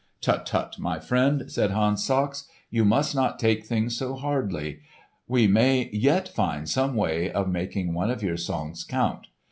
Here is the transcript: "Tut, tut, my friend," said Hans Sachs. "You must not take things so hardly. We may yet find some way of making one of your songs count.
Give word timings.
"Tut, 0.19 0.47
tut, 0.47 0.79
my 0.79 0.97
friend," 0.97 1.43
said 1.51 1.69
Hans 1.69 2.03
Sachs. 2.03 2.47
"You 2.71 2.83
must 2.83 3.13
not 3.13 3.37
take 3.37 3.63
things 3.63 3.95
so 3.95 4.15
hardly. 4.15 4.79
We 5.27 5.45
may 5.45 5.91
yet 5.93 6.27
find 6.27 6.67
some 6.67 6.95
way 6.95 7.31
of 7.31 7.47
making 7.47 7.93
one 7.93 8.09
of 8.09 8.23
your 8.23 8.37
songs 8.37 8.83
count. 8.83 9.27